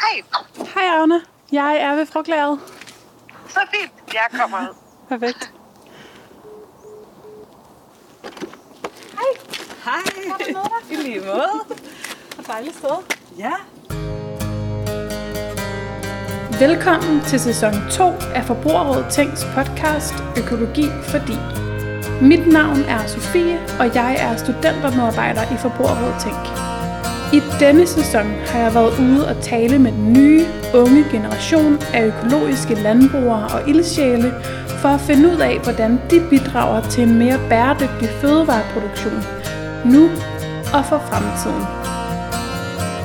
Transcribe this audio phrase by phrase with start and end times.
[0.00, 0.22] Hej.
[0.74, 1.20] Hej Agne.
[1.52, 2.58] Jeg er ved frugtlæret.
[3.48, 3.92] Så fint.
[4.14, 4.74] Jeg kommer ud.
[5.08, 5.52] Perfekt.
[9.84, 10.02] Hej.
[10.90, 11.50] I lige måde.
[12.38, 12.96] Og dejligt sted.
[13.38, 13.52] Ja.
[16.58, 18.04] Velkommen til sæson 2
[18.34, 21.36] af Forbrugerrådet Tænks podcast Økologi fordi.
[22.22, 26.65] Mit navn er Sofie, og jeg er studentermedarbejder i Forbrugerrådet Tænk.
[27.32, 32.06] I denne sæson har jeg været ude og tale med den nye, unge generation af
[32.06, 34.34] økologiske landbrugere og ildsjæle
[34.68, 39.22] for at finde ud af, hvordan de bidrager til en mere bæredygtig fødevareproduktion
[39.84, 40.10] nu
[40.74, 41.66] og for fremtiden.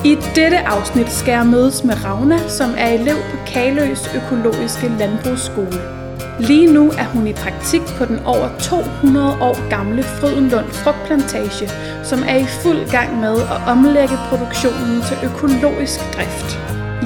[0.04, 6.01] I dette afsnit skal jeg mødes med Ravna, som er elev på Kaløs Økologiske Landbrugsskole.
[6.38, 11.68] Lige nu er hun i praktik på den over 200 år gamle Frydenlund Frugtplantage,
[12.02, 16.58] som er i fuld gang med at omlægge produktionen til økologisk drift.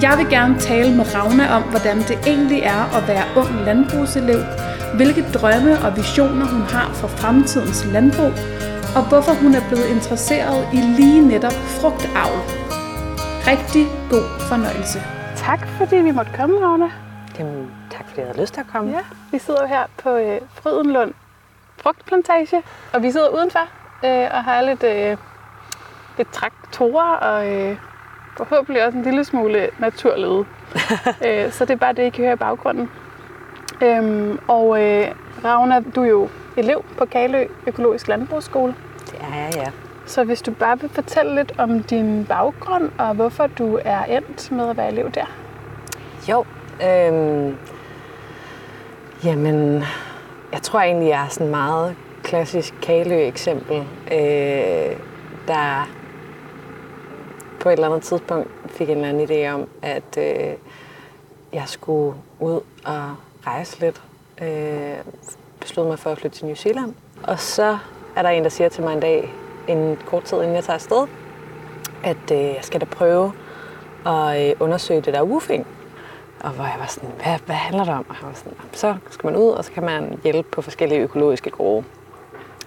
[0.03, 4.41] Jeg vil gerne tale med Ravna om, hvordan det egentlig er at være ung landbrugselev,
[4.97, 8.33] hvilke drømme og visioner hun har for fremtidens landbrug,
[8.97, 12.41] og hvorfor hun er blevet interesseret i lige netop frugtavl.
[13.47, 14.99] Rigtig god fornøjelse.
[15.37, 17.06] Tak fordi vi måtte komme, Ravna.
[17.39, 18.91] Jamen, tak fordi jeg havde lyst til at komme.
[18.91, 21.15] Ja, vi sidder jo her på øh, Frydenlund
[21.77, 23.69] Frugtplantage, og vi sidder udenfor
[24.05, 25.17] øh, og har lidt, øh,
[26.19, 27.77] lidt traktorer og øh,
[28.37, 30.45] forhåbentlig også en lille smule naturlede.
[31.27, 32.91] øh, så det er bare det, I kan høre i baggrunden.
[33.83, 35.09] Øhm, og øh,
[35.45, 38.75] Ravna, du er jo elev på Kalø Økologisk Landbrugsskole.
[39.07, 39.71] Det er jeg, ja.
[40.07, 44.53] Så hvis du bare vil fortælle lidt om din baggrund og hvorfor du er endt
[44.53, 45.27] med at være elev der.
[46.29, 46.45] Jo,
[46.83, 47.57] øhm,
[49.25, 49.85] jamen,
[50.53, 53.77] jeg tror egentlig, jeg er sådan meget klassisk Kalø-eksempel,
[54.13, 54.97] øh,
[55.49, 55.91] der
[57.61, 60.55] på et eller andet tidspunkt fik en eller anden idé om, at øh,
[61.53, 63.15] jeg skulle ud og
[63.47, 64.03] rejse lidt.
[64.43, 64.97] Øh,
[65.61, 66.95] besluttede mig for at flytte til New Zealand.
[67.23, 67.79] Og så
[68.17, 69.33] er der en, der siger til mig en dag,
[69.69, 71.07] en kort tid inden jeg tager afsted,
[72.05, 73.33] at øh, jeg skal da prøve
[74.07, 75.67] at øh, undersøge det der woofing.
[76.41, 78.07] Og hvor jeg var sådan, hvad, hvad handler det om?
[78.09, 81.51] Og var sådan, så skal man ud, og så kan man hjælpe på forskellige økologiske
[81.51, 81.85] grove.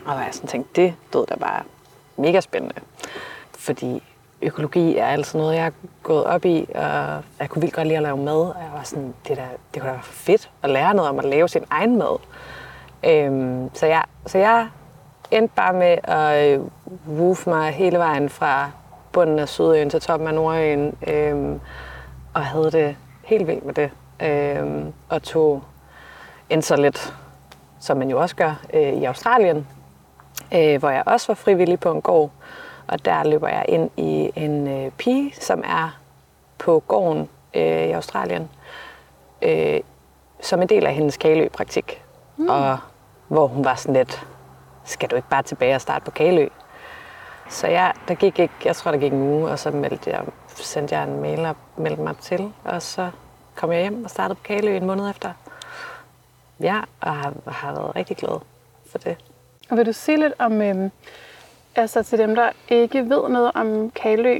[0.05, 1.63] Og hvor jeg sådan tænkte, det lød da bare
[2.17, 2.75] mega spændende.
[3.57, 4.03] Fordi
[4.41, 7.97] økologi er altså noget, jeg har gået op i, og jeg kunne vildt godt lide
[7.97, 8.41] at lave mad.
[8.41, 9.43] Og jeg var sådan, det, der,
[9.73, 12.19] det kunne da være fedt at lære noget om at lave sin egen mad.
[13.03, 14.67] Øhm, så, jeg, så jeg
[15.31, 16.65] endte bare med at øh,
[17.07, 18.71] woof mig hele vejen fra
[19.11, 21.59] bunden af Sydøen til toppen af Nordøen, øhm,
[22.33, 22.95] og havde det
[23.29, 23.91] helt vildt med det.
[24.21, 25.63] Øhm, og tog
[26.49, 27.13] endte så lidt,
[27.79, 29.67] som man jo også gør, øh, i Australien,
[30.53, 32.31] øh, hvor jeg også var frivillig på en gård.
[32.87, 35.99] Og der løber jeg ind i en øh, pige, som er
[36.57, 38.49] på gården øh, i Australien,
[39.41, 39.79] øh,
[40.41, 42.03] som en del af hendes Kalø-praktik.
[42.37, 42.49] Mm.
[42.49, 42.77] Og
[43.27, 44.27] hvor hun var sådan lidt,
[44.83, 46.47] skal du ikke bare tilbage og starte på Kalø?
[47.49, 50.21] Så jeg, der gik ikke, jeg tror, der gik en uge, og så meldte jeg,
[50.63, 52.53] sendte jeg en mail og meldte mig til.
[52.63, 53.11] Og så
[53.55, 55.33] kom jeg hjem og startede på Kalø en måned efter.
[56.59, 58.39] Ja, og har, har været rigtig glad
[58.91, 59.17] for det.
[59.69, 60.91] Og vil du sige lidt om, øhm,
[61.75, 64.39] altså til dem, der ikke ved noget om Kalø,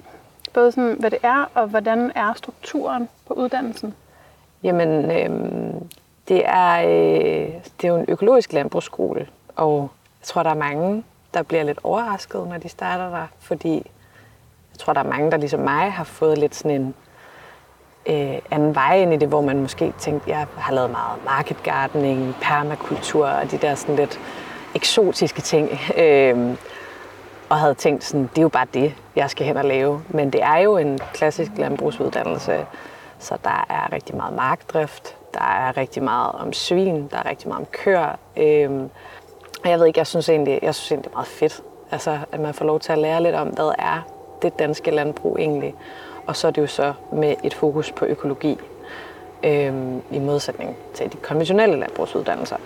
[0.54, 3.96] både sådan, hvad det er, og hvordan er strukturen på uddannelsen?
[4.64, 5.90] Jamen, øhm,
[6.28, 9.92] det, er, øh, det er jo en økologisk landbrugsskole, og
[10.22, 11.04] jeg tror, der er mange,
[11.34, 13.92] der bliver lidt overrasket, når de starter der, fordi
[14.90, 16.94] tror, der er mange, der ligesom mig har fået lidt sådan en
[18.06, 21.64] øh, anden vej ind i det, hvor man måske tænkte, jeg har lavet meget market
[21.64, 24.20] gardening, permakultur og de der sådan lidt
[24.76, 25.70] eksotiske ting.
[25.98, 26.56] Øh,
[27.50, 30.02] og havde tænkt sådan, det er jo bare det, jeg skal hen og lave.
[30.10, 32.66] Men det er jo en klassisk landbrugsuddannelse,
[33.20, 37.48] så der er rigtig meget markdrift, der er rigtig meget om svin, der er rigtig
[37.48, 38.16] meget om køer.
[38.38, 38.90] Øhm,
[39.64, 41.62] og jeg ved ikke, jeg synes egentlig, jeg synes egentlig, det er meget fedt,
[41.92, 45.40] altså, at man får lov til at lære lidt om, hvad er det danske landbrug
[45.40, 45.76] egentlig.
[46.28, 48.58] Og så er det jo så med et fokus på økologi,
[49.44, 52.58] øhm, i modsætning til de konventionelle landbrugsuddannelser.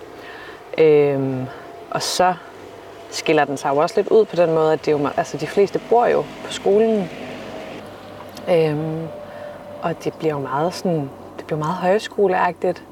[0.78, 1.46] Øhm,
[1.90, 2.34] og så
[3.10, 5.46] skiller den sig jo også lidt ud på den måde, at det jo, altså, de
[5.46, 7.10] fleste bor jo på skolen.
[8.50, 9.06] Øhm,
[9.82, 12.82] og det bliver jo meget sådan, det bliver meget højskoleagtigt.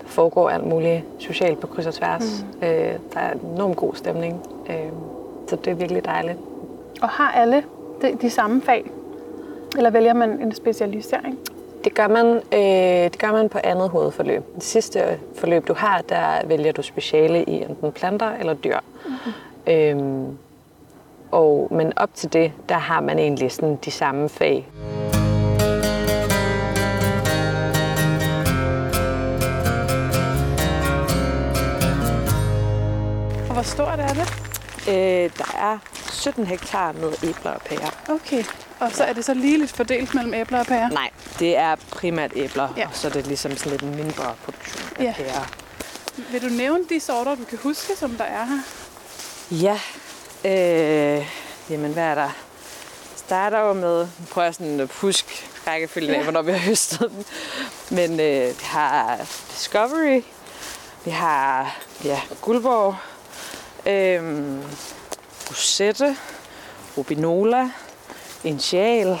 [0.00, 2.44] Der foregår alt muligt socialt på kryds og tværs.
[2.60, 2.66] Mm.
[2.66, 4.42] Øh, der er en enormt god stemning.
[4.70, 4.92] Øh,
[5.48, 6.38] så det er virkelig dejligt.
[7.02, 7.64] Og har alle
[8.04, 8.90] de, de samme fag?
[9.76, 11.38] Eller vælger man en specialisering?
[11.84, 14.42] Det gør man, øh, det gør man på andet hovedforløb.
[14.54, 18.78] Det sidste forløb, du har, der vælger du speciale i enten planter eller dyr.
[19.06, 19.72] Mm-hmm.
[19.72, 20.38] Øhm,
[21.30, 24.68] og, men op til det, der har man egentlig sådan de samme fag.
[33.52, 34.28] Hvor stort er det?
[34.88, 35.78] Øh, der er
[36.24, 37.90] 17 hektar med æbler og pærer.
[38.08, 38.44] Okay.
[38.80, 40.88] Og så er det så ligeligt fordelt mellem æbler og pærer?
[40.88, 42.86] Nej, det er primært æbler, Ja.
[42.86, 45.12] og så er det ligesom sådan lidt en mindre produktion af Ja.
[45.16, 45.44] pærer.
[46.32, 48.58] Vil du nævne de sorter, du kan huske, som der er her?
[49.50, 49.80] Ja,
[50.44, 51.26] øh,
[51.70, 52.30] jamen hvad er der?
[53.16, 56.22] Starter jo med, nu prøver jeg sådan at huske rækkefølgen af, Ja.
[56.22, 57.24] hvornår vi har høstet dem.
[57.90, 59.16] Men øh, vi har
[59.50, 60.22] Discovery,
[61.04, 62.96] vi har ja, Guldborg,
[63.86, 64.58] øh,
[65.50, 66.16] Rosette,
[66.96, 67.70] Rubinola,
[68.44, 69.18] Initial,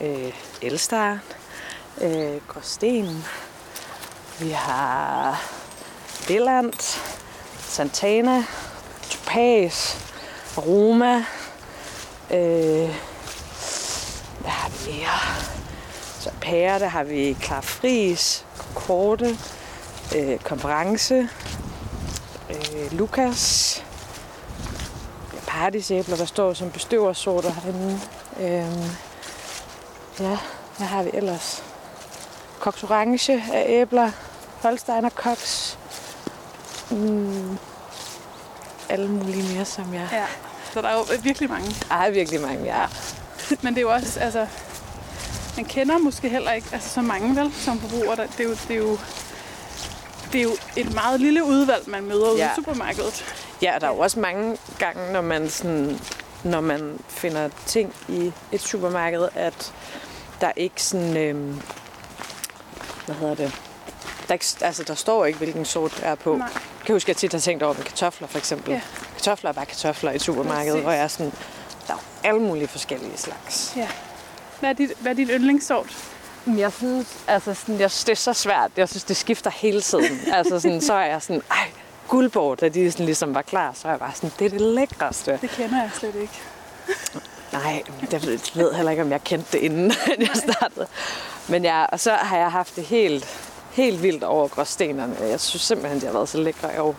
[0.00, 1.18] øh, Elstar,
[2.00, 3.24] øh, Gråsten.
[4.40, 5.42] Vi har
[6.28, 6.98] Villand,
[7.58, 8.44] Santana,
[9.10, 9.94] Topaz,
[10.58, 11.16] Roma.
[12.30, 12.90] Øh,
[14.40, 15.46] hvad har vi mere?
[16.20, 18.44] Så pære, der har vi Klar Fris,
[18.74, 19.38] Korte,
[20.16, 21.28] øh, Konference,
[22.50, 23.82] øh, Lukas,
[25.60, 28.00] Paradisæbler, der står som bestøversorter herinde.
[28.40, 28.90] Øh,
[30.20, 30.38] ja,
[30.76, 31.62] hvad har vi ellers?
[32.60, 34.10] Cox Orange af æbler,
[34.62, 35.72] Holsteiner Cox,
[36.90, 37.58] mm,
[38.88, 40.08] alle mulige mere, som jeg...
[40.12, 40.24] Ja.
[40.72, 41.76] Så der er jo virkelig mange.
[41.88, 42.86] Der er virkelig mange, ja.
[43.62, 44.46] Men det er jo også, altså...
[45.56, 48.14] Man kender måske heller ikke altså, så mange, vel, som forbruger.
[48.14, 48.98] Der- Det er jo, det er jo,
[50.32, 52.50] det er jo et meget lille udvalg, man møder ude Ja.
[52.50, 53.24] i supermarkedet.
[53.62, 55.98] Ja, og der er jo også mange gange, når man, sådan,
[56.44, 59.72] når man finder ting i et supermarked, at
[60.40, 61.16] der ikke sådan...
[61.16, 61.60] Øhm,
[63.06, 63.52] hvad hedder det?
[64.28, 66.36] Der, er ikke, altså, der står ikke, hvilken sort det er på.
[66.36, 66.48] Nej.
[66.52, 68.72] Jeg kan huske, at jeg tit har tænkt over med kartofler, for eksempel.
[68.72, 68.80] Ja.
[69.12, 70.82] Kartofler er bare kartofler i et supermarked, Præcis.
[70.82, 71.32] hvor jeg er sådan...
[71.86, 73.72] Der er jo alle mulige forskellige slags.
[73.76, 73.88] Ja.
[74.60, 75.96] Hvad er dit, hvad er dit yndlingssort?
[76.46, 78.70] Jeg synes, altså sådan, jeg det er så svært.
[78.76, 80.20] Jeg synes, det skifter hele tiden.
[80.32, 81.70] altså sådan, så er jeg sådan, ej,
[82.08, 84.60] guldborg, da de sådan ligesom var klar, så er jeg bare sådan, det er det
[84.60, 85.38] lækreste.
[85.42, 86.40] Det kender jeg slet ikke.
[87.52, 87.82] Nej,
[88.12, 90.86] jeg ved, jeg heller ikke, om jeg kendte det inden jeg startede.
[91.48, 93.26] Men ja, og så har jeg haft det helt,
[93.70, 95.16] helt vildt over gråstenerne.
[95.20, 96.94] Jeg synes simpelthen, de har været så lækre i år.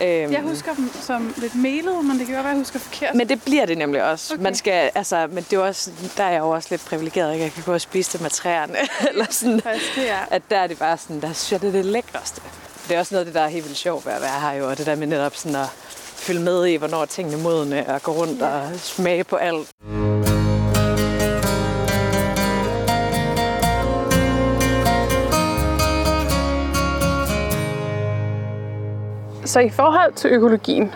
[0.00, 2.78] Øhm, Jeg husker dem som lidt melede, men det kan godt være, at jeg husker
[2.78, 3.14] forkert.
[3.14, 4.34] Men det bliver det nemlig også.
[4.34, 4.42] Okay.
[4.42, 7.44] Man skal, altså, men det er også, der er jeg jo også lidt privilegeret, ikke?
[7.44, 8.76] Jeg kan gå og spise det med træerne.
[9.10, 9.60] eller sådan.
[9.60, 10.18] Faktisk, er.
[10.30, 12.42] At der er det bare sådan, der synes jeg, det er det lækreste.
[12.88, 14.52] Det er også noget af det, der er helt vildt sjovt ved at være her
[14.52, 18.02] jo, og det der med netop sådan at følge med i, hvornår tingene modne, og
[18.02, 18.46] gå rundt Ja.
[18.46, 19.68] og smage på alt.
[29.44, 30.92] Så i forhold til økologien,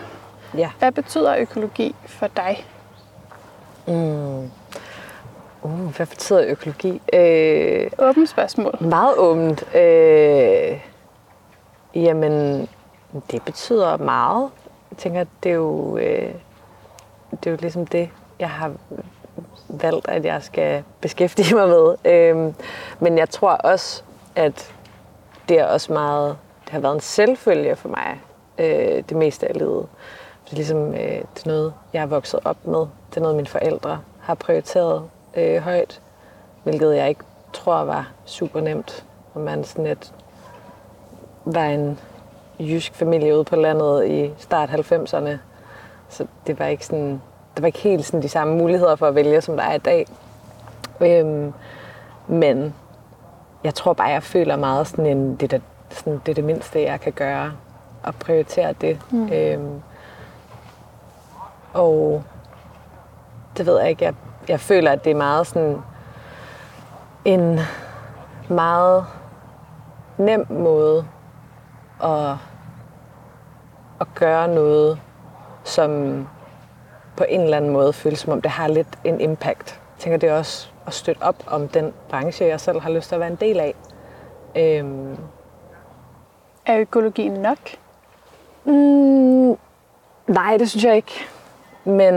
[0.57, 0.69] Ja.
[0.79, 2.65] hvad betyder økologi for dig?
[3.87, 4.43] Uh,
[5.97, 7.01] hvad betyder økologi?
[7.13, 8.77] Øh, Åbent spørgsmål.
[8.81, 9.75] meget åbent.
[9.75, 10.79] Øh,
[11.95, 12.67] jamen,
[13.31, 14.49] det betyder meget.
[14.91, 16.33] Jeg tænker, det er jo, øh,
[17.31, 18.09] det er jo ligesom det,
[18.39, 18.71] jeg har
[19.67, 21.95] valgt, at jeg skal beskæftige mig med.
[22.05, 22.53] Øh,
[22.99, 24.03] men jeg tror også,
[24.35, 24.73] at
[25.49, 28.21] det er også meget, det har været en selvfølge for mig,
[28.57, 29.87] øh, det meste af livet.
[30.45, 32.79] Det er ligesom, øh, det er noget, jeg er vokset op med.
[32.79, 36.01] Det er noget, mine forældre har prioriteret øh, højt,
[36.63, 39.05] hvilket jeg ikke tror var super nemt.
[39.35, 40.13] Når man sådan et,
[41.45, 41.99] var en
[42.59, 45.37] jysk familie ude på landet i start 90'erne.
[46.09, 47.21] Så det var ikke sådan,
[47.55, 49.77] der var ikke helt sådan de samme muligheder for at vælge, som der er i
[49.77, 50.07] dag.
[51.01, 51.53] Øhm,
[52.27, 52.75] men
[53.63, 56.81] jeg tror bare, jeg føler meget sådan en, det, er, sådan, det er det mindste,
[56.81, 57.51] jeg kan gøre,
[58.03, 58.99] og prioritere det.
[59.11, 59.29] Mm.
[59.33, 59.81] Øhm,
[61.73, 62.23] og
[63.57, 64.13] det ved jeg ikke, jeg,
[64.47, 65.77] jeg føler, at det er meget sådan
[67.25, 67.59] en
[68.49, 69.05] meget
[70.17, 71.05] nem måde
[72.03, 72.35] at,
[74.01, 74.99] at gøre noget,
[75.63, 76.27] som
[77.17, 79.79] på en eller anden måde føles som om, det har lidt en impact.
[79.97, 83.07] Jeg tænker, det er også at støtte op om den branche, jeg selv har lyst
[83.07, 83.75] til at være en del af.
[84.55, 85.17] Øhm,
[86.65, 87.57] Er økologien nok?
[88.65, 89.57] Mm,
[90.27, 91.25] nej, det synes jeg ikke.
[91.83, 92.13] Men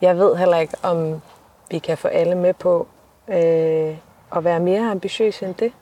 [0.00, 1.22] jeg ved heller ikke, om
[1.70, 2.86] vi kan få alle med på
[3.28, 3.96] øh,
[4.36, 5.72] at være mere ambitiøse end det.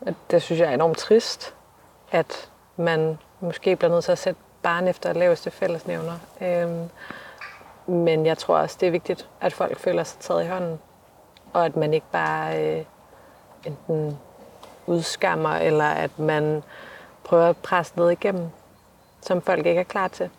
[0.00, 1.54] Og Det synes jeg er enormt trist,
[2.12, 6.12] at man måske bliver nødt til at sætte barn efter laveste fællesnævner.
[6.40, 6.88] Øhm,
[7.86, 10.78] men jeg tror også, det er vigtigt, at folk føler sig taget i hånden,
[11.52, 12.84] og at man ikke bare øh,
[13.66, 14.18] enten
[14.86, 16.62] udskammer, eller at man
[17.24, 18.48] prøver at presse noget igennem,
[19.22, 20.30] som folk ikke er klar til.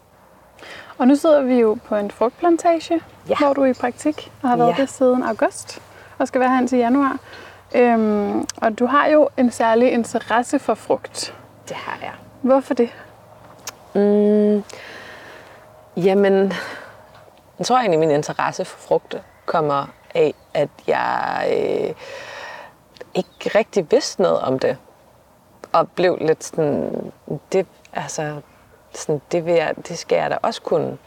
[0.97, 3.35] Og nu sidder vi jo på en frugtplantage, Ja.
[3.39, 4.81] hvor du er i praktik og har været Ja.
[4.81, 5.81] det siden august
[6.17, 7.17] og skal være her indtil januar.
[7.75, 11.35] Øhm, og du har jo en særlig interesse for frugt.
[11.67, 12.13] Det har jeg.
[12.41, 12.89] Hvorfor det?
[15.97, 16.53] Jamen,
[17.59, 19.85] jeg tror egentlig, min interesse for frugte kommer
[20.15, 21.93] af, at jeg øh,
[23.13, 24.77] ikke rigtig vidste noget om det.
[25.71, 27.11] Og blev lidt sådan,
[27.51, 28.41] det, altså,
[28.93, 30.97] sådan, det, vil jeg, det skal jeg da også kunne.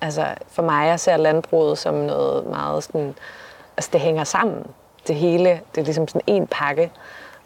[0.00, 3.14] Altså, for mig, jeg ser landbruget som noget meget sådan,
[3.76, 4.66] altså det hænger sammen.
[5.06, 6.92] Det hele, det er ligesom sådan en pakke.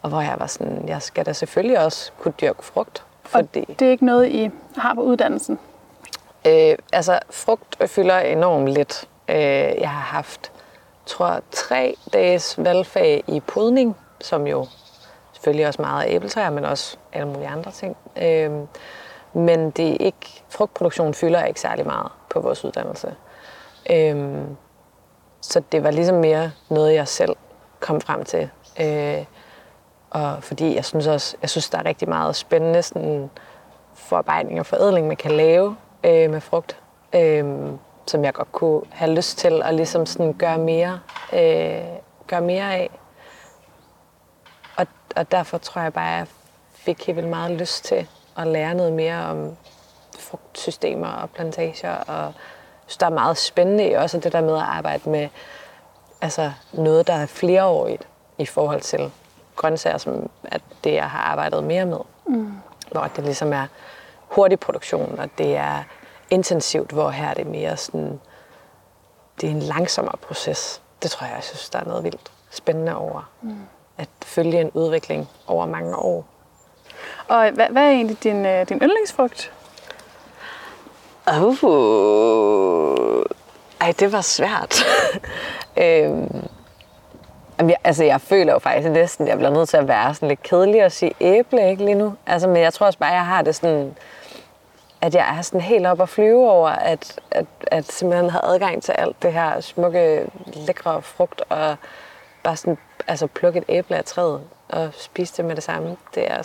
[0.01, 3.03] Og hvor jeg var sådan, jeg skal da selvfølgelig også kunne dyrke frugt.
[3.23, 3.65] Fordi...
[3.69, 5.59] Og det er ikke noget, I har på uddannelsen?
[6.47, 9.07] Øh, altså, frugt fylder enormt lidt.
[9.29, 9.35] Øh,
[9.81, 10.51] jeg har haft,
[11.05, 14.67] tror jeg, tre dages valgfag i podning, som jo
[15.33, 17.97] selvfølgelig også meget af æbletræer, men også alle mulige andre ting.
[18.21, 18.51] Øh,
[19.33, 23.15] men det er ikke, frugtproduktion fylder ikke særlig meget på vores uddannelse.
[23.89, 24.37] Øh,
[25.41, 27.35] så det var ligesom mere noget, jeg selv
[27.79, 28.49] kom frem til.
[28.81, 29.25] Øh,
[30.09, 33.29] og fordi jeg synes også, jeg synes, der er rigtig meget spændende sådan,
[33.93, 36.79] forarbejdning og forædling, man kan lave øh, med frugt,
[37.15, 37.45] øh,
[38.07, 40.99] som jeg godt kunne have lyst til at ligesom sådan gøre mere,
[41.33, 41.85] øh,
[42.27, 42.89] gøre mere af.
[44.75, 46.27] Og, og derfor tror jeg bare, at jeg
[46.73, 49.57] fik helt vildt meget lyst til at lære noget mere om
[50.19, 51.95] frugtsystemer og plantager.
[51.95, 52.33] Og
[52.87, 55.29] synes, der er meget spændende i også det der med at arbejde med
[56.25, 59.11] altså noget, der er flereårigt i forhold til
[59.55, 61.99] grøntsager, som er det, jeg har arbejdet mere med.
[62.27, 62.53] Mm.
[62.91, 63.67] Hvor det ligesom er
[64.19, 65.83] hurtig produktion, og det er
[66.29, 68.19] intensivt, hvor her er det mere sådan,
[69.41, 70.81] det er en langsommere proces.
[71.03, 73.29] Det tror jeg, jeg synes, der er noget vildt spændende over.
[73.41, 73.55] Mm.
[73.97, 76.25] At følge en udvikling over mange år.
[77.27, 79.53] Og hvad, hvad er egentlig din, øh, din yndlingsfrugt?
[81.27, 83.25] Uh,
[83.81, 84.75] ej, det var svært.
[85.83, 86.47] øhm,
[87.59, 90.29] jeg, altså, jeg føler jo faktisk næsten, at jeg bliver nødt til at være sådan
[90.29, 92.13] lidt kedelig og sige æble ikke lige nu.
[92.27, 93.95] Altså, men jeg tror også bare, at jeg har det sådan,
[95.01, 98.83] at jeg er sådan helt op og flyve over, at, at, at simpelthen have adgang
[98.83, 101.75] til alt det her smukke, lækre frugt, og
[102.43, 102.77] bare sådan,
[103.07, 105.97] altså plukke et æble af træet og spise det med det samme.
[106.15, 106.37] Det er,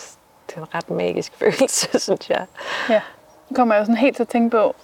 [0.47, 2.45] det er en ret magisk følelse, synes jeg.
[2.89, 3.01] Ja,
[3.49, 4.75] nu kommer jeg jo sådan helt til at tænke på,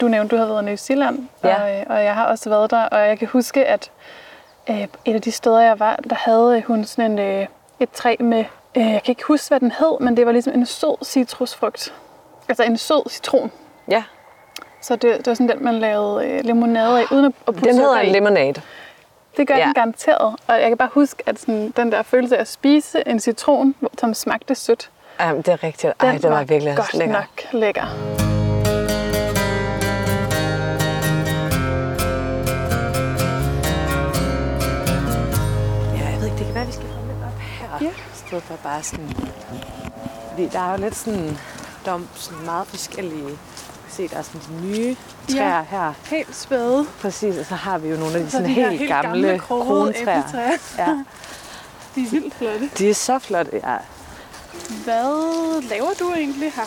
[0.00, 1.54] du nævnte, du har været i New Zealand, Ja.
[1.62, 3.90] og, og jeg har også været der, og jeg kan huske, at
[4.70, 7.46] øh, et af de steder, jeg var, der havde hun sådan en, øh,
[7.80, 8.44] et træ med,
[8.76, 11.94] øh, jeg kan ikke huske, hvad den hed, men det var ligesom en sød citrusfrugt.
[12.48, 13.52] Altså en sød citron.
[13.90, 14.02] Ja,
[14.80, 17.70] Så det, det var sådan den, man lavede øh, limonade af, uden at, at putte
[17.70, 18.62] den hedder en lemonade.
[19.36, 19.64] Det gør Ja.
[19.64, 20.34] den garanteret.
[20.46, 23.74] Og jeg kan bare huske, at sådan, den der følelse af at spise en citron,
[23.98, 24.90] som smagte sødt,
[25.20, 25.92] Jamen, det er rigtigt.
[26.00, 27.14] Ej, den det var virkelig godt lækker.
[27.14, 28.25] nok lækker.
[38.26, 39.16] Stedet for bare sådan...
[40.30, 41.38] Fordi der er jo lidt sådan...
[41.84, 43.28] Der er sådan meget forskellige...
[43.28, 43.36] Du
[43.84, 44.96] kan se, der er sådan de nye
[45.30, 45.62] træer Ja.
[45.70, 45.92] her.
[46.04, 46.86] Helt spæde.
[47.00, 49.08] Præcis, og så har vi jo nogle af de Så sådan de helt, helt gamle,
[49.28, 49.94] gamle, krogede.
[50.06, 50.22] Ja,
[51.94, 52.70] De er vildt flotte.
[52.78, 53.76] de er så flotte, ja.
[54.84, 56.62] Hvad laver du egentlig her?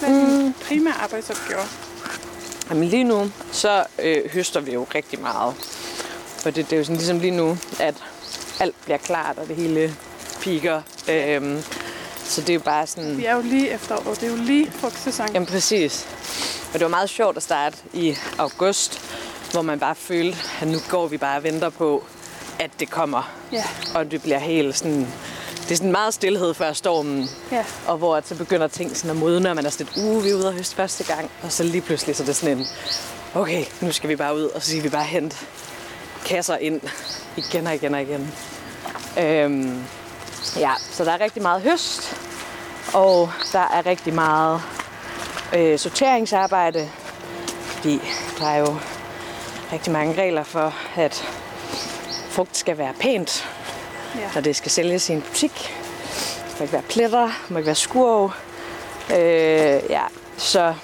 [0.00, 0.54] Hvad er din Mm.
[0.68, 1.60] primære arbejdsopgave?
[2.70, 5.54] Jamen lige nu, så øh, høster vi jo rigtig meget.
[6.38, 7.94] For det, det er jo sådan ligesom lige nu, at
[8.60, 9.96] alt bliver klart, og det hele
[10.40, 10.82] piker.
[11.08, 11.62] Øhm,
[12.24, 13.18] så det er jo bare sådan...
[13.18, 14.14] Vi er jo lige efterår.
[14.14, 15.32] Det er jo lige frugtsæson.
[15.34, 16.06] Jamen præcis.
[16.68, 19.00] Og det var meget sjovt at starte i august,
[19.52, 22.04] hvor man bare følte, at nu går vi bare og venter på,
[22.58, 23.32] at det kommer.
[23.52, 23.64] Ja.
[23.94, 25.08] Og det bliver helt sådan...
[25.62, 27.28] Det er sådan meget stillhed før stormen.
[27.52, 27.64] Ja.
[27.86, 30.24] Og hvor at så begynder ting sådan at modne, og man er sådan lidt, uh,
[30.24, 31.30] vi er ude og høste første gang.
[31.42, 32.66] Og så lige pludselig så er det sådan en,
[33.34, 35.36] okay, nu skal vi bare ud, og så siger vi bare hente
[36.24, 36.80] kasser ind
[37.36, 38.32] igen og igen og igen.
[39.18, 39.84] Øhm,
[40.56, 42.16] ja, så der er rigtig meget høst,
[42.94, 44.62] og der er rigtig meget
[45.56, 46.88] øh, sorteringsarbejde,
[47.66, 48.00] fordi
[48.38, 48.76] der er jo
[49.72, 51.28] rigtig mange regler for, at
[52.30, 53.48] frugt skal være pænt,
[54.20, 54.20] Ja.
[54.34, 55.74] når det skal sælges i en butik.
[56.48, 58.30] Der må ikke være pletter, må ikke være skurv.
[59.10, 60.02] Øh, ja,
[60.36, 60.74] så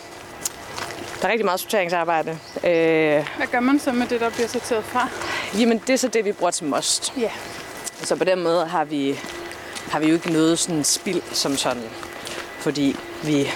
[1.23, 2.31] der er rigtig meget sorteringsarbejde.
[2.65, 5.09] Øh, Hvad gør man så med det, der bliver sorteret fra?
[5.59, 7.13] Jamen, det er så det, vi bruger til most.
[7.17, 7.31] Ja.
[8.03, 9.19] Så på den måde har vi,
[9.91, 11.83] har vi jo ikke noget sådan spild som sådan,
[12.59, 13.51] fordi vi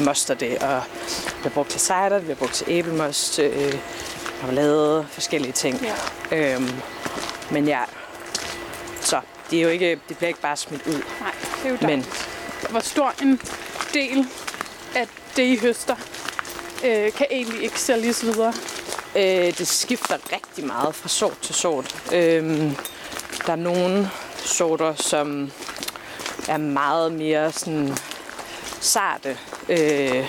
[0.00, 0.82] moster det, og
[1.24, 3.74] vi har brugt til cider, vi har brugt til æblemost, øh,
[4.40, 5.86] har lavet forskellige ting.
[6.30, 6.54] Ja.
[6.54, 6.70] Øhm,
[7.50, 7.80] men ja,
[9.00, 9.20] så
[9.50, 11.02] det, er jo ikke, det bliver ikke bare smidt ud.
[11.20, 11.32] Nej,
[11.62, 12.06] det er jo Men.
[12.70, 13.40] Hvor stor en
[13.94, 14.26] del
[14.94, 15.96] af det, I høster,
[16.84, 18.54] øh, kan egentlig ikke sælges videre?
[19.16, 21.96] Øh, det skifter rigtig meget fra sort til sort.
[22.12, 22.76] Øhm,
[23.46, 24.10] der er nogle
[24.44, 25.50] sorter, som
[26.48, 27.96] er meget mere sådan
[28.80, 29.38] sarte.
[29.68, 30.26] Øh,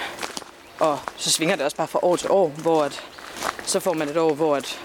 [0.80, 3.02] og så svinger det også bare fra år til år, hvor at,
[3.66, 4.80] så får man et år, hvor at,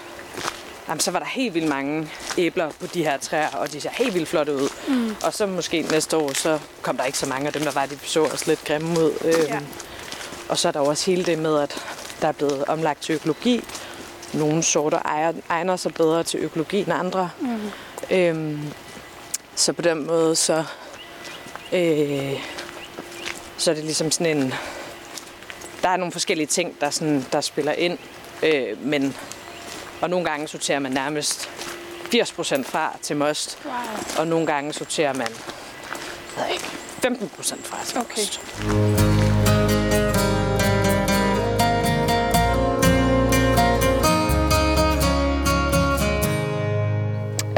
[0.87, 3.89] jamen, så var der helt vildt mange æbler på de her træer, og de ser
[3.89, 4.69] helt vildt flotte ud.
[4.87, 5.15] Mm.
[5.23, 7.85] Og så måske næste år, så kom der ikke så mange af dem, der var,
[7.85, 9.11] de så også lidt grimme ud.
[9.25, 9.59] Øhm, Ja.
[10.49, 11.83] Og så er der også hele det med, at
[12.21, 13.63] der er blevet omlagt til økologi.
[14.33, 17.29] Nogle sorter ejer- egner sig bedre til økologi end andre.
[17.39, 17.71] Mm.
[18.11, 18.73] Øhm,
[19.55, 20.63] så på den måde, så,
[21.73, 22.33] øh,
[23.57, 24.53] så er det ligesom sådan en...
[25.81, 27.97] Der er nogle forskellige ting, der, sådan, der spiller ind.
[28.43, 29.15] Øh, men,
[30.01, 31.49] og nogle gange sorterer man nærmest
[32.15, 33.57] 80% fra til most.
[33.65, 33.73] Wow.
[34.17, 35.27] Og nogle gange sorterer man
[36.37, 36.65] jeg ved ikke,
[37.25, 38.21] 15% fra til Okay.
[38.21, 38.98] most.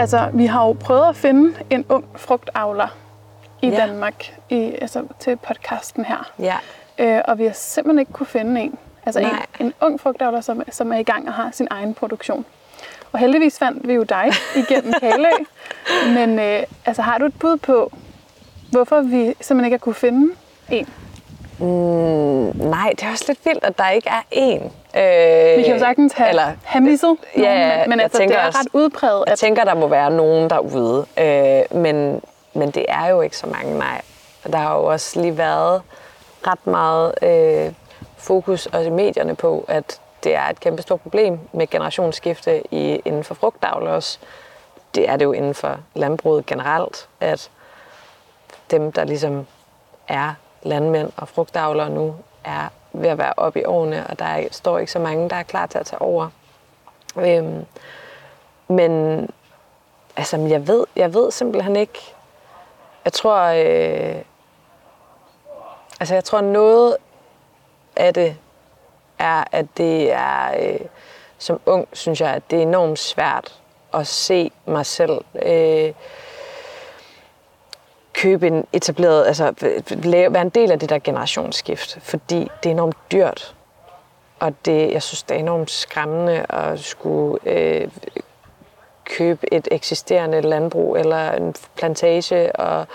[0.02, 2.88] Altså, vi har jo prøvet at finde en ung frugtavler
[3.62, 3.76] i Ja.
[3.76, 6.32] Danmark i, altså, til podcasten her.
[6.40, 6.58] Ja.
[6.98, 8.76] Øh, og vi har simpelthen ikke kunne finde en.
[9.06, 9.28] Altså en,
[9.60, 12.46] en ung frugtavler, som, som er i gang og har sin egen produktion.
[13.12, 15.32] Og heldigvis fandt vi jo dig igennem Kalø.
[16.14, 17.92] Men øh, altså, har du et bud på,
[18.72, 20.34] hvorfor vi simpelthen ikke har kunne finde
[20.72, 20.88] en?
[21.62, 24.64] Nej, det er også lidt vildt, at der ikke er én.
[25.00, 28.46] Øh, Vi kan jo sagtens have, eller, have misset ja, nogen, men, altså, det er
[28.48, 29.24] også- ret udpræget.
[29.26, 32.22] Jeg At, tænker, der må være nogen derude, øh, men,
[32.54, 34.02] men det er jo ikke så mange, nej.
[34.44, 35.82] Og Der har jo også lige været
[36.48, 37.74] ret meget øh,
[38.18, 43.02] fokus også i medierne på, at det er et kæmpe stort problem med generationsskifte i,
[43.06, 44.20] inden for frugtavl også.
[44.96, 47.50] Det er det jo inden for landbruget generelt, at
[48.72, 49.48] dem, der ligesom
[50.08, 54.48] er landmænd og frugtavlere nu, er ved at være oppe i årene, og der er,
[54.52, 56.30] står ikke så mange, der er klar til at tage over.
[57.18, 57.66] Øhm,
[58.68, 59.30] men
[60.18, 62.14] altså, jeg ved, jeg ved simpelthen ikke.
[63.06, 64.22] Jeg tror, øh,
[66.00, 66.98] altså jeg tror noget
[67.96, 68.38] af det
[69.20, 70.80] er, at det er, øh,
[71.38, 73.60] som ung synes jeg, at det er enormt svært
[73.94, 75.94] at se mig selv øh,
[78.14, 79.54] købe en etableret, altså
[79.90, 83.56] lave, være en del af det der generationsskift, fordi det er enormt dyrt.
[84.40, 87.88] Og det, jeg synes, det er enormt skræmmende at skulle øh,
[89.06, 92.88] købe et eksisterende landbrug eller en plantage og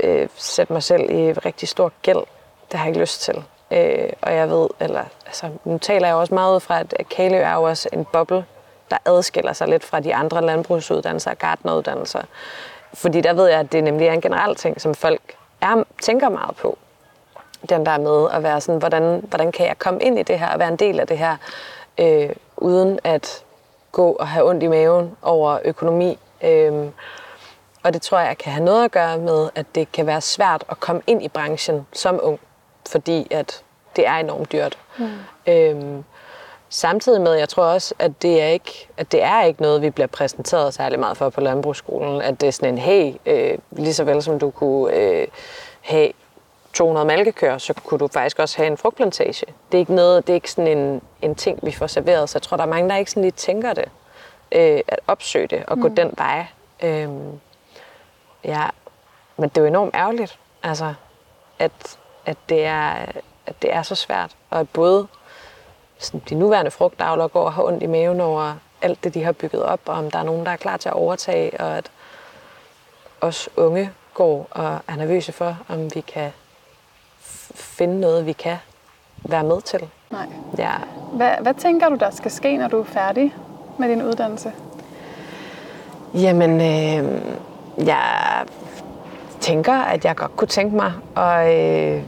[0.00, 2.24] øh, sætte mig selv i rigtig stor gæld.
[2.70, 3.44] Det har jeg ikke lyst til.
[3.70, 7.08] Øh, og jeg ved, eller altså, nu taler jeg jo også meget ud fra, at
[7.10, 8.44] Kalø er jo også en boble,
[8.90, 12.22] der adskiller sig lidt fra de andre landbrugsuddannelser og gardneruddannelser.
[12.94, 16.28] Fordi der ved jeg, at det nemlig er en generel ting, som folk er, tænker
[16.28, 16.78] meget på.
[17.68, 20.48] Den der med at være sådan, hvordan, hvordan kan jeg komme ind i det her
[20.48, 21.36] og være en del af det her,
[21.98, 23.44] øh, uden at
[23.92, 26.18] gå og have ondt i maven over økonomi.
[26.42, 26.86] Øh,
[27.82, 30.64] og det tror jeg kan have noget at gøre med, at det kan være svært
[30.68, 32.40] at komme ind i branchen som ung,
[32.90, 33.62] fordi at
[33.96, 34.78] det er enormt dyrt.
[34.98, 35.08] Mm.
[35.46, 36.04] Øhm,
[36.70, 39.90] samtidig med, jeg tror også, at det er ikke, at det er ikke noget, vi
[39.90, 42.22] bliver præsenteret særlig meget for på landbrugsskolen.
[42.22, 45.28] At det er sådan en, hey, øh, lige så vel som du kunne øh,
[45.80, 46.12] have
[46.72, 49.46] 200 malkekøer, så kunne du faktisk også have en frugtplantage.
[49.72, 52.36] Det er ikke noget, det er ikke sådan en, en ting, vi får serveret, så
[52.38, 53.88] jeg tror, der er mange, der ikke sådan lige tænker det,
[54.52, 55.82] øh, at opsøge det og mm.
[55.82, 56.46] gå den vej.
[56.82, 57.40] Øhm,
[58.44, 58.68] ja,
[59.36, 60.94] men det er jo enormt ærgerligt, altså,
[61.58, 62.90] at, at, det er,
[63.46, 65.06] at det er så svært, og at både
[66.00, 69.32] sådan, de nuværende frugtavlere går og har ondt i maven over alt det, de har
[69.32, 71.90] bygget op, og om der er nogen, der er klar til at overtage, og at
[73.20, 76.30] os unge går og er nervøse for, om vi kan
[77.54, 78.56] finde noget, vi kan
[79.24, 79.88] være med til.
[80.10, 80.26] nej.
[80.58, 80.72] Ja,
[81.12, 83.34] Hvad, hvad tænker du, der skal ske, når du er færdig
[83.78, 84.52] med din uddannelse?
[86.14, 87.20] Jamen, øh,
[87.86, 88.44] jeg
[89.40, 91.54] tænker, at jeg godt kunne tænke mig at
[91.96, 92.02] øh,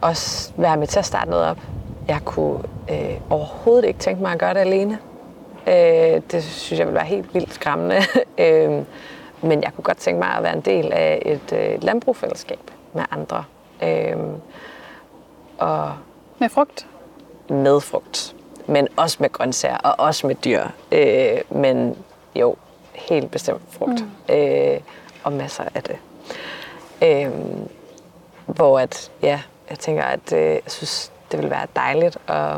[0.00, 1.58] også være med til at starte noget op.
[2.08, 2.58] Jeg kunne
[2.90, 4.98] øh, overhovedet ikke tænke mig at gøre det alene.
[5.66, 7.96] Øh, det synes jeg ville være helt vildt skræmmende.
[8.44, 8.82] øh,
[9.42, 13.04] men jeg kunne godt tænke mig at være en del af et øh, landbrugfællesskab med
[13.10, 13.44] andre.
[13.82, 14.16] Øh,
[15.58, 15.92] og
[16.38, 16.86] Med frugt?
[17.48, 18.34] med frugt,
[18.66, 20.64] men også med grøntsager og også med dyr.
[20.92, 21.96] Øh, men
[22.34, 22.56] jo,
[22.92, 24.04] helt bestemt frugt.
[24.28, 24.34] Mm.
[24.34, 24.80] Øh,
[25.24, 25.96] og masser af det.
[27.02, 27.30] Øh,
[28.46, 32.56] hvor at, ja, jeg tænker, at øh, jeg synes, det vil være dejligt at,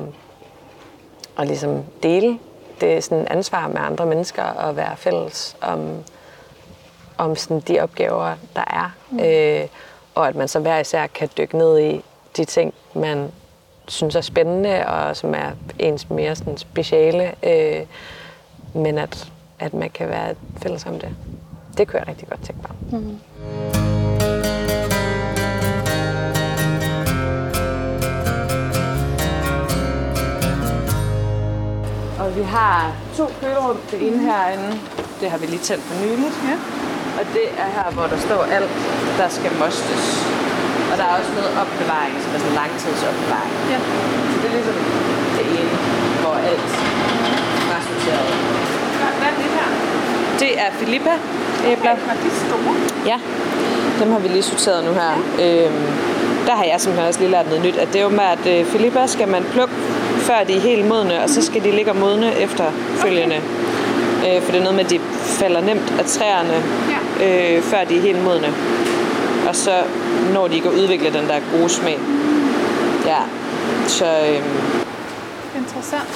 [1.38, 2.38] at ligesom dele
[2.80, 6.04] det sådan ansvar med andre mennesker og være fælles om,
[7.18, 8.94] om sådan de opgaver, der er.
[9.10, 9.20] Mm.
[9.20, 9.68] Øh,
[10.14, 12.04] og at man så hver især kan dykke ned i
[12.36, 13.32] de ting, man
[13.88, 17.86] synes er spændende, og som er ens mere sådan speciale, øh,
[18.74, 21.16] men at, at man kan være fælles om det.
[21.78, 23.75] Det kunne jeg rigtig godt tænke mig.
[32.36, 33.78] Vi har to kølerum.
[33.90, 34.70] Det ene herinde,
[35.20, 36.36] det har vi lige tændt for nyligt.
[36.50, 36.56] Ja.
[37.18, 38.72] Og det er her, hvor der står alt,
[39.20, 40.04] der skal mostes.
[40.90, 43.54] Og der er også noget opbevaring, som er sådan langtidsopbevaring.
[43.72, 43.78] Ja.
[44.32, 44.76] Så det er ligesom
[45.38, 45.74] det ene,
[46.22, 46.70] hvor alt
[47.76, 48.28] er sorteret.
[49.20, 49.68] Hvad er det her?
[50.42, 51.14] Det er Filippa
[51.70, 51.94] æbler.
[52.08, 52.74] Var de store?
[53.12, 53.18] Ja,
[54.00, 55.12] dem har vi lige sorteret nu her.
[55.44, 55.86] Øhm,
[56.46, 58.46] der har jeg simpelthen også lige lært noget nyt, at det er jo med, at
[58.52, 59.74] øh, Filippa skal man plukke,
[60.26, 63.36] før de er helt modne, og så skal de ligge og modne efterfølgende.
[64.20, 64.36] Okay.
[64.36, 65.00] Øh, for det er noget med, at de
[65.40, 66.62] falder nemt af træerne,
[67.20, 67.56] Ja.
[67.56, 68.54] øh, før de er helt modne.
[69.48, 69.82] Og så
[70.34, 71.98] når de ikke at udvikle den der gode smag.
[73.06, 73.18] Ja,
[73.86, 74.44] så øhm,
[75.56, 76.08] Interessant.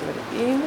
[0.00, 0.62] det var det ene.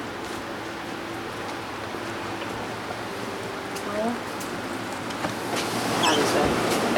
[6.03, 6.41] Har vi så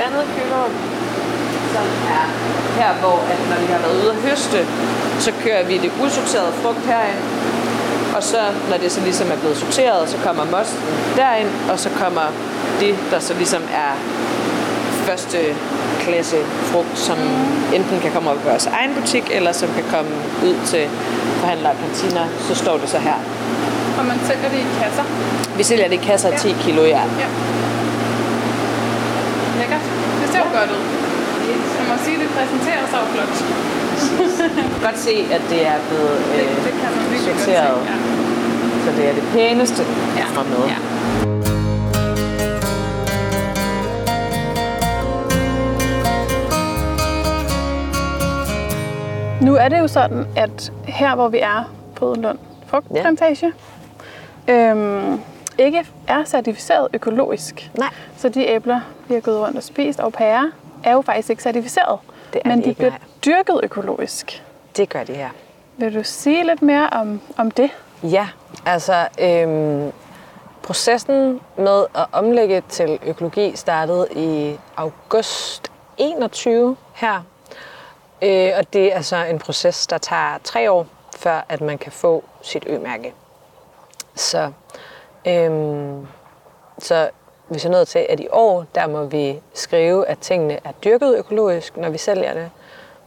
[0.06, 0.72] andet kølerum,
[1.74, 1.88] som
[2.20, 2.26] er
[2.80, 4.60] her, hvor at når vi har været ude at høste,
[5.20, 7.20] så kører vi det usorterede frugt herind.
[8.16, 10.80] Og så, når det så ligesom er blevet sorteret, så kommer mosten
[11.16, 12.26] derind, og så kommer
[12.80, 13.92] det, der så ligesom er
[15.08, 15.38] første
[16.00, 16.38] klasse
[16.72, 17.18] frugt, som
[17.74, 20.12] enten kan komme op i vores egen butik, eller som kan komme
[20.44, 20.90] ud til
[21.40, 23.20] forhandlere og kantiner, så står det så her.
[24.00, 25.04] Og man sælger det i kasser.
[25.58, 26.90] Vi sælger det i kasser af 10 kilo, ja.
[26.90, 27.28] Ja.
[29.60, 29.82] Lækkert.
[30.22, 31.13] Det ser jo godt ud.
[31.80, 33.34] Jeg må sige, at det præsenterer sig flot.
[34.86, 37.46] Godt se, at det er blevet Det, øh, det kan man virkelig godt se.
[37.46, 37.96] sorteret, Ja.
[38.86, 39.82] så det er det pæneste
[40.18, 40.26] Ja.
[40.36, 40.64] fra med.
[40.74, 40.80] Ja.
[49.42, 53.52] Nu er det jo sådan, at her hvor vi er på Udenlund Frugtplantage,
[54.48, 54.54] ja.
[54.72, 55.20] øhm,
[55.58, 57.72] ikke er certificeret økologisk.
[57.78, 57.90] Nej.
[58.18, 60.44] Så de æbler, vi har gået rundt og spist, og pærer,
[60.84, 62.00] er jo faktisk ikke certificeret.
[62.34, 63.00] Det er men de de ikke, bliver nej.
[63.26, 64.44] dyrket økologisk.
[64.78, 65.30] Det gør de her.
[65.78, 67.70] Vil du sige lidt mere om, om det?
[68.04, 68.28] Ja,
[68.66, 69.92] altså øhm,
[70.64, 77.24] processen med at omlægge til økologi startede i august 21 her.
[78.22, 81.92] Øh, og det er så en proces, der tager tre år, før at man kan
[81.92, 83.14] få sit ø-mærke.
[84.16, 84.52] Så,
[85.28, 86.08] øhm,
[86.80, 87.10] så
[87.54, 91.18] vi er nødt til, at i år, der må vi skrive, at tingene er dyrket
[91.18, 92.50] økologisk, når vi sælger det.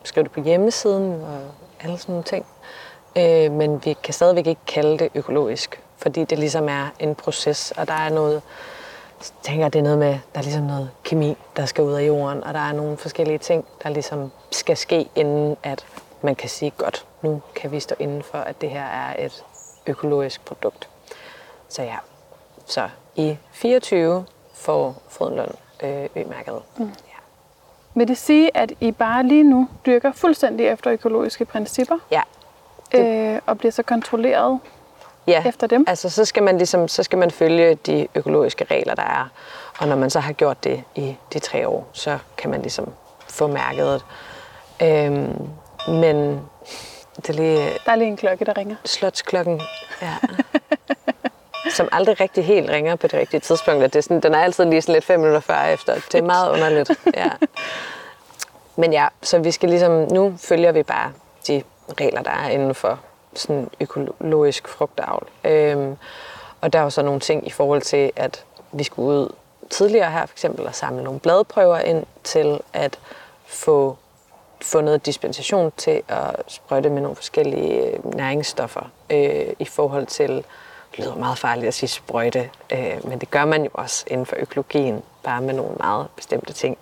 [0.03, 1.39] Skrive det på hjemmesiden og
[1.81, 2.47] alle sådan nogle ting.
[3.17, 7.73] Øh, men vi kan stadigvæk ikke kalde det økologisk, fordi det ligesom er en proces,
[7.77, 8.43] og der er noget,
[9.21, 12.07] jeg tænker, det er noget med, der er ligesom noget kemi, der skal ud af
[12.07, 15.87] jorden, og der er nogle forskellige ting, der ligesom skal ske, inden at
[16.23, 19.45] man kan sige, godt, nu kan vi stå inden for, at det her er et
[19.87, 20.89] økologisk produkt.
[21.69, 21.97] Så ja,
[22.67, 24.25] så i 24
[24.57, 25.51] får Frydenlund
[25.83, 26.63] øh, ø-mærket.
[26.77, 26.85] Mm.
[26.85, 26.91] Ja.
[27.95, 32.23] Vil det sige, at I bare lige nu dyrker fuldstændig efter økologiske principper, ja,
[32.95, 34.61] øh, og bliver så kontrolleret
[35.27, 35.43] ja.
[35.47, 35.85] efter dem?
[35.89, 39.29] Altså, så skal man ligesom, så skal man følge de økologiske regler, der er.
[39.79, 42.93] Og når man så har gjort det i de tre år, så kan man ligesom
[43.29, 44.05] få mærket.
[44.83, 45.49] Øhm,
[45.89, 46.41] men
[47.17, 48.77] det er lige Der er lige en klokke, der ringer.
[48.85, 49.61] slotsklokken,
[50.03, 50.15] ja
[51.71, 53.85] som aldrig rigtig helt ringer på det rigtige tidspunkt.
[53.85, 55.95] Og Det er sådan, den er altid lige sådan lidt fem minutter før efter.
[55.95, 56.91] Det er meget underligt.
[57.17, 57.31] Ja.
[58.77, 61.13] Men ja, så vi skal ligesom, nu følger vi bare
[61.49, 61.63] de
[62.01, 63.01] regler, der er inden for
[63.35, 65.27] sådan økologisk frugtavl.
[65.45, 65.97] Øhm,
[66.61, 69.33] og der er jo så nogle ting i forhold til, at vi skulle ud
[69.71, 72.99] tidligere her, for eksempel at samle nogle bladprøver ind til at
[73.47, 73.97] få
[74.63, 80.45] fundet dispensation til at sprøjte med nogle forskellige øh, næringsstoffer øh, i forhold til,
[80.97, 84.27] det lyder meget farligt at sige sprøjte, øh, men det gør man jo også inden
[84.27, 86.79] for økologien, bare med nogle meget bestemte ting.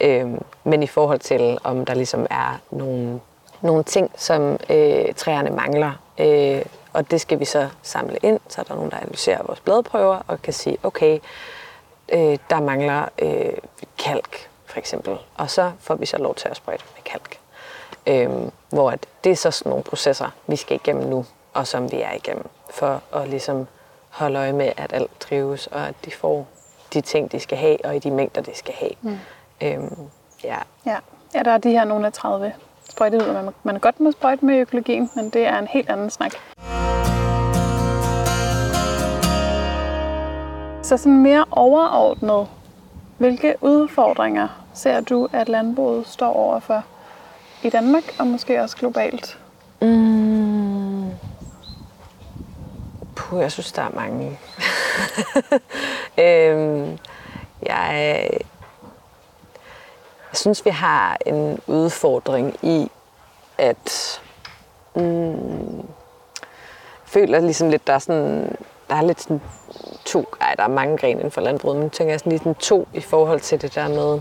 [0.00, 0.26] Øh,
[0.64, 3.20] men i forhold til, om der ligesom er nogle,
[3.60, 8.60] nogle ting, som øh, træerne mangler, øh, og det skal vi så samle ind, så
[8.60, 11.18] er der nogen, der analyserer vores bladprøver og kan sige, okay,
[12.12, 13.52] øh, der mangler øh,
[13.98, 17.38] kalk for eksempel, og så får vi så lov til at sprøjte med kalk.
[18.06, 21.24] Øhm, hvor at det er så sådan nogle processer, vi skal igennem nu,
[21.58, 23.66] og som vi er igennem, for at ligesom
[24.10, 26.46] holde øje med, at alt trives, og at de får
[26.92, 28.90] de ting, de skal have, og i de mængder, de skal have.
[29.02, 29.18] Mm.
[29.62, 29.96] Øhm,
[30.44, 30.56] ja.
[30.86, 30.96] Ja.
[31.34, 32.52] ja, der er de her nogle af 30
[32.90, 36.32] sprøjtemidler, man, man godt må sprøjte med økologien, men det er en helt anden snak.
[40.82, 42.48] Så sådan mere overordnet,
[43.18, 46.84] hvilke udfordringer ser du, at landbruget står overfor
[47.62, 49.38] i Danmark og måske også globalt?
[53.28, 54.38] Puh, jeg synes, der er mange.
[56.24, 56.98] øhm,
[57.62, 58.28] jeg,
[60.30, 62.90] jeg synes, vi har en udfordring i,
[63.58, 64.20] at
[64.98, 65.88] Mm,
[67.04, 68.56] føler ligesom lidt, der er sådan,
[68.88, 69.40] der er lidt sådan
[70.04, 72.54] to, ej, der er mange grene inden for landbruget, men tænker jeg sådan lige sådan
[72.54, 74.20] to i forhold til det der med,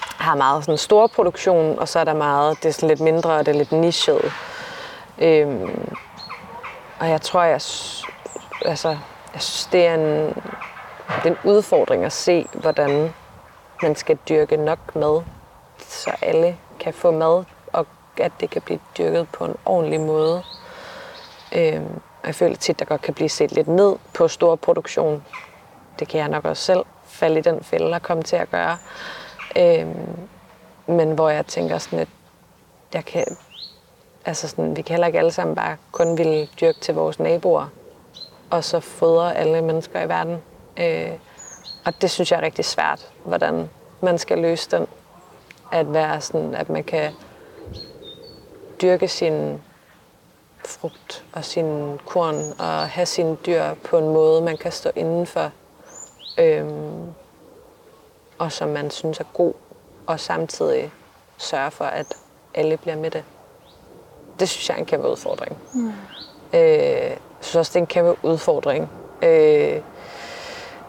[0.00, 3.30] har meget sådan stor produktion, og så er der meget, det er sådan lidt mindre,
[3.30, 4.32] og det er lidt nichet.
[5.18, 5.94] Øhm,
[7.00, 7.60] og jeg tror, jeg,
[8.64, 8.88] altså,
[9.34, 10.26] jeg synes, det er, en,
[11.06, 13.14] det er en udfordring at se, hvordan
[13.82, 15.22] man skal dyrke nok mad,
[15.78, 20.42] så alle kan få mad, og at det kan blive dyrket på en ordentlig måde.
[21.52, 25.24] Øhm, og jeg føler tit, der godt kan blive set lidt ned på stor produktion.
[25.98, 28.78] Det kan jeg nok også selv falde i den fælde og komme til at gøre.
[29.58, 30.28] Øhm,
[30.86, 32.08] men hvor jeg tænker sådan, at
[32.94, 33.24] jeg kan,
[34.24, 37.66] altså sådan, vi kan heller ikke alle sammen bare kun ville dyrke til vores naboer,
[38.50, 40.42] og så fodre alle mennesker i verden.
[40.76, 41.12] Øh,
[41.84, 44.86] og det synes jeg er rigtig svært, hvordan man skal løse den.
[45.72, 47.12] At være sådan, at man kan
[48.82, 49.62] dyrke sin
[50.66, 55.50] frugt og sin korn og have sine dyr på en måde, man kan stå indenfor.
[56.38, 57.06] Øhm,
[58.38, 59.52] og som man synes er god,
[60.06, 60.92] og samtidig
[61.38, 62.06] sørge for, at
[62.54, 63.24] alle bliver med det.
[64.40, 65.58] Det synes jeg er en kæmpe udfordring.
[65.74, 65.92] Mm.
[66.54, 68.90] Øh, jeg synes også, det er en kæmpe udfordring,
[69.22, 69.80] øh,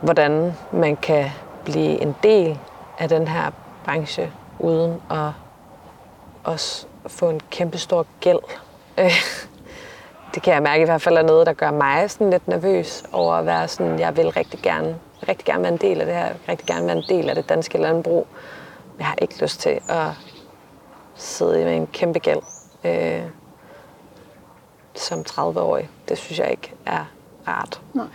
[0.01, 1.29] hvordan man kan
[1.65, 2.59] blive en del
[2.99, 3.51] af den her
[3.85, 5.31] branche, uden at
[6.43, 8.39] også få en kæmpe stor gæld.
[8.97, 9.11] Øh,
[10.33, 13.03] det kan jeg mærke i hvert fald er noget, der gør mig sådan lidt nervøs
[13.11, 14.95] over at være sådan, jeg vil rigtig gerne,
[15.27, 17.49] rigtig gerne være en del af det her, rigtig gerne være en del af det
[17.49, 18.27] danske landbrug.
[18.97, 20.07] Jeg har ikke lyst til at
[21.15, 22.41] sidde med en kæmpe gæld
[22.83, 23.21] øh,
[24.95, 25.89] som 30-årig.
[26.09, 27.05] Det synes jeg ikke er
[27.47, 27.81] rart.
[27.93, 28.05] Nej.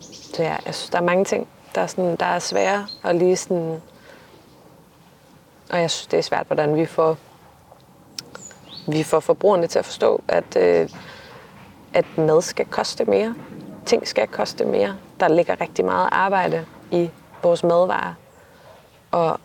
[0.00, 3.14] Så ja, jeg synes, der er mange ting, der er, sådan, der er svære og
[3.14, 3.82] lige sådan...
[5.70, 7.16] Og jeg synes, det er svært, hvordan vi får
[8.86, 10.88] vi får forbrugerne til at forstå, at, øh,
[11.94, 13.34] at mad skal koste mere.
[13.86, 14.96] Ting skal koste mere.
[15.20, 17.10] Der ligger rigtig meget arbejde i
[17.42, 18.14] vores madvarer.
[19.10, 19.40] Og,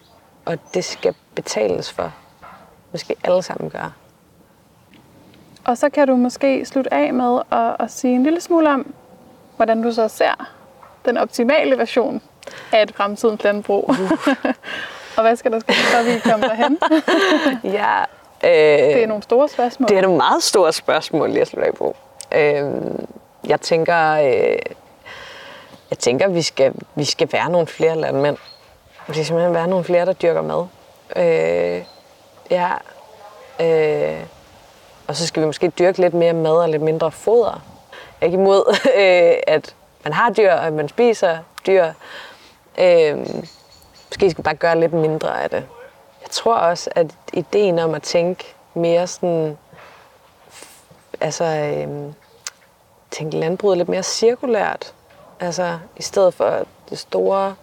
[0.45, 2.13] og det skal betales for.
[2.91, 3.91] Måske alle sammen gøre.
[5.67, 8.93] Og så kan du måske slutte af med at, at sige en lille smule om,
[9.55, 10.47] hvordan du så ser
[11.05, 12.21] den optimale version
[12.71, 13.89] af et fremtidens landbrug.
[13.89, 14.11] Uh.
[15.17, 16.77] og hvad skal der ske, så vi kommer derhen?
[17.79, 18.03] ja,
[18.43, 19.89] Øh, det er nogle store spørgsmål.
[19.89, 21.95] Det er nogle meget store spørgsmål, lige at slutte af på.
[22.31, 22.65] Øh,
[23.47, 24.59] jeg tænker, øh,
[25.89, 28.37] jeg tænker, vi skal, vi skal være nogle flere landmænd.
[29.07, 30.65] Vi skal simpelthen være nogle flere, der dyrker mad.
[31.15, 31.83] Øh,
[32.51, 32.71] ja.
[33.59, 34.23] Øh,
[35.07, 37.61] og så skal vi måske dyrke lidt mere mad og lidt mindre foder.
[37.91, 41.85] Jeg er ikke imod, øh, at man har dyr, og at man spiser dyr.
[42.79, 43.17] Øh,
[44.09, 45.65] måske skal vi bare gøre lidt mindre af det.
[46.21, 49.57] Jeg tror også, at ideen om at tænke mere sådan,
[51.21, 52.13] altså øh,
[53.11, 54.93] tænke landbruget lidt mere cirkulært,
[55.39, 57.55] altså i stedet for det store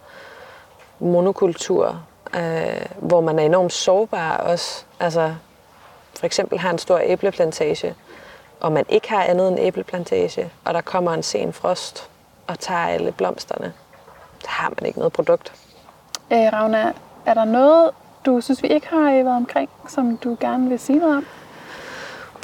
[0.99, 2.03] monokultur,
[2.35, 4.83] øh, hvor man er enormt sårbar også.
[4.99, 5.35] Altså
[6.19, 7.95] for eksempel har en stor æbleplantage,
[8.59, 12.09] og man ikke har andet end æbleplantage, og der kommer en sen frost
[12.47, 13.73] og tager alle blomsterne,
[14.39, 15.53] så har man ikke noget produkt.
[16.31, 16.93] Øh, Ravna,
[17.25, 17.91] er der noget,
[18.25, 21.25] du synes, vi ikke har været omkring, som du gerne vil sige noget om?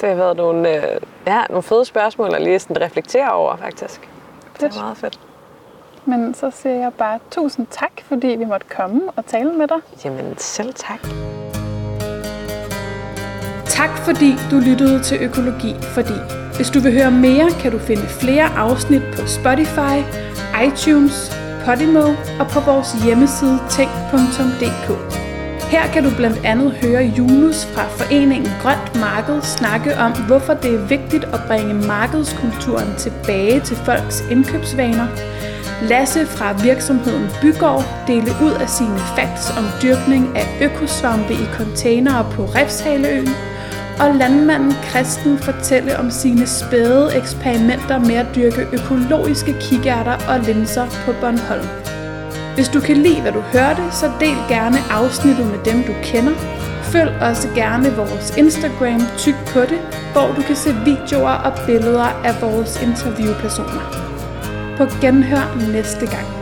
[0.02, 4.10] Det har været nogle, øh, ja, nogle fede spørgsmål at lige sådan reflektere over, faktisk.
[4.60, 5.20] Det er meget fedt.
[6.06, 9.78] Men så siger jeg bare tusind tak, fordi vi måtte komme og tale med dig.
[10.06, 11.00] Jamen, selv tak.
[13.82, 16.14] Tak fordi du lyttede til Økologi Fordi.
[16.56, 19.98] Hvis du vil høre mere, kan du finde flere afsnit på Spotify,
[20.66, 21.32] iTunes,
[21.66, 22.06] Podimo
[22.40, 24.88] og på vores hjemmeside tænk.dk.
[25.72, 30.74] Her kan du blandt andet høre Junus fra foreningen Grønt Marked snakke om, hvorfor det
[30.74, 35.08] er vigtigt at bringe markedskulturen tilbage til folks indkøbsvaner.
[35.90, 42.26] Lasse fra virksomheden Bygård dele ud af sine facts om dyrkning af økosvampe i containere
[42.36, 43.51] på Refshaleøen.
[44.00, 50.86] Og landmanden Kristen fortælle om sine spæde eksperimenter med at dyrke økologiske kikærter og linser
[51.06, 51.68] på Bornholm.
[52.56, 56.34] Hvis du kan lide, hvad du hørte, så del gerne afsnittet med dem, du kender.
[56.84, 59.80] Følg også gerne vores Instagram Tyk på det,
[60.14, 63.86] hvor du kan se videoer og billeder af vores interviewpersoner.
[64.78, 66.41] På genhør næste gang.